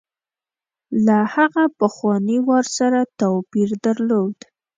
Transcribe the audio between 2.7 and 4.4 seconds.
سره توپیر درلود.